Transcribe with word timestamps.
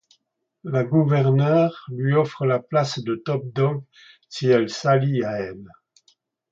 La 0.63 0.83
gouverneur 0.83 1.85
lui 1.91 2.13
offre 2.15 2.45
la 2.47 2.57
place 2.57 2.97
de 3.03 3.13
top 3.17 3.43
dog 3.53 3.83
si 4.29 4.47
elle 4.47 4.71
s'allie 4.71 5.23
à 5.23 5.33
elle. 5.39 5.67